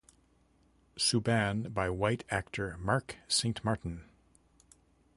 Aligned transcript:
Subban 0.97 1.75
by 1.75 1.87
white 1.87 2.23
actor 2.31 2.75
Marc 2.79 3.17
Saint-Martin. 3.27 4.03